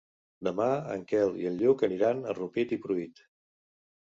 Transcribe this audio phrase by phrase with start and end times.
[0.45, 3.23] Demà en Quel i en Lluc aniran a Rupit i Pruit.